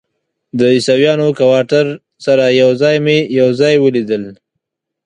د 0.57 0.59
عیسویانو 0.75 1.27
کوارټر 1.39 1.85
سره 2.25 2.43
یو 2.61 2.69
ځای 2.81 2.95
مې 3.05 3.17
یو 3.39 3.49
ځای 3.61 3.73
ولیدل. 3.79 4.23